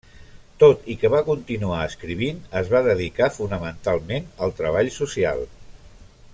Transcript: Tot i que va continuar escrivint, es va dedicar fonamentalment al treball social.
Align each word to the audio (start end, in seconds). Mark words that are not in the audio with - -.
Tot 0.61 0.87
i 0.93 0.95
que 1.01 1.11
va 1.15 1.19
continuar 1.27 1.81
escrivint, 1.89 2.41
es 2.63 2.73
va 2.73 2.81
dedicar 2.89 3.29
fonamentalment 3.37 4.29
al 4.47 4.59
treball 4.63 4.93
social. 5.01 5.49